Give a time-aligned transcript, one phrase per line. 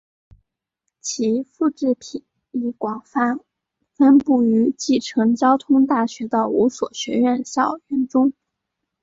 [0.99, 3.39] 其复制品亦广泛
[3.93, 8.33] 分布于继承交通大学的五所学校校园中。